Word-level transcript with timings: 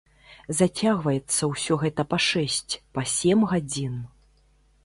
Зацягваецца 0.59 1.49
ўсё 1.51 1.77
гэта 1.85 2.01
па 2.13 2.19
шэсць, 2.31 2.73
па 2.99 3.07
сем 3.15 3.39
гадзін. 3.53 3.95